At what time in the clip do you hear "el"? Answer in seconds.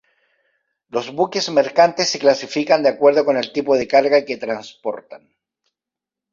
3.37-3.51